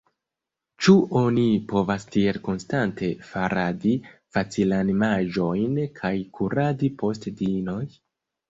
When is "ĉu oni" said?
0.85-1.43